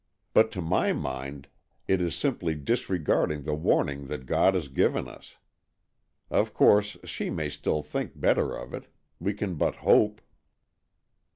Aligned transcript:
But 0.33 0.49
to 0.53 0.63
my 0.63 0.93
mind 0.93 1.47
it 1.87 2.01
is 2.01 2.15
simply 2.15 2.55
disregarding 2.55 3.43
the 3.43 3.53
warning 3.53 4.07
that 4.07 4.25
God 4.25 4.55
has 4.55 4.67
given 4.67 5.07
us. 5.07 5.37
Of 6.31 6.55
course, 6.55 6.97
she 7.03 7.29
may 7.29 7.49
still 7.49 7.83
think 7.83 8.19
better 8.19 8.51
of 8.55 8.73
it. 8.73 8.85
We 9.19 9.35
can 9.35 9.53
but 9.57 9.75
hope." 9.85 10.19